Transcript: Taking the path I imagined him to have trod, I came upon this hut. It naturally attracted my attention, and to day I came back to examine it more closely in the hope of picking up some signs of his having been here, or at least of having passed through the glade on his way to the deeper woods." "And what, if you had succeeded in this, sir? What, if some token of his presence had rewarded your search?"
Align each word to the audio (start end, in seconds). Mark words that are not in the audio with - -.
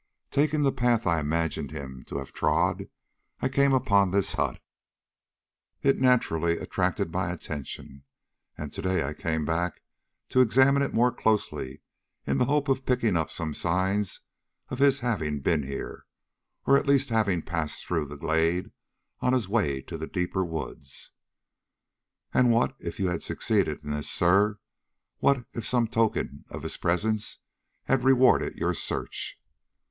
Taking 0.31 0.63
the 0.63 0.71
path 0.71 1.05
I 1.05 1.19
imagined 1.19 1.69
him 1.69 2.03
to 2.07 2.17
have 2.17 2.33
trod, 2.33 2.89
I 3.39 3.47
came 3.49 3.71
upon 3.71 4.09
this 4.09 4.33
hut. 4.33 4.59
It 5.83 5.99
naturally 6.01 6.57
attracted 6.57 7.11
my 7.11 7.31
attention, 7.31 8.05
and 8.57 8.73
to 8.73 8.81
day 8.81 9.03
I 9.03 9.13
came 9.13 9.45
back 9.45 9.83
to 10.29 10.39
examine 10.41 10.81
it 10.81 10.91
more 10.91 11.11
closely 11.11 11.81
in 12.25 12.39
the 12.39 12.45
hope 12.45 12.67
of 12.67 12.83
picking 12.83 13.15
up 13.15 13.29
some 13.29 13.53
signs 13.53 14.21
of 14.69 14.79
his 14.79 15.01
having 15.01 15.39
been 15.39 15.61
here, 15.67 16.07
or 16.65 16.79
at 16.79 16.87
least 16.87 17.11
of 17.11 17.17
having 17.17 17.43
passed 17.43 17.85
through 17.85 18.05
the 18.07 18.17
glade 18.17 18.71
on 19.19 19.33
his 19.33 19.47
way 19.47 19.81
to 19.83 19.99
the 19.99 20.07
deeper 20.07 20.43
woods." 20.43 21.11
"And 22.33 22.49
what, 22.49 22.75
if 22.79 22.99
you 22.99 23.09
had 23.09 23.21
succeeded 23.21 23.83
in 23.83 23.91
this, 23.91 24.09
sir? 24.09 24.57
What, 25.19 25.45
if 25.53 25.67
some 25.67 25.87
token 25.87 26.43
of 26.49 26.63
his 26.63 26.77
presence 26.77 27.37
had 27.83 28.03
rewarded 28.03 28.55
your 28.55 28.73
search?" 28.73 29.39